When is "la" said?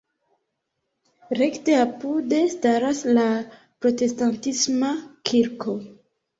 3.19-3.27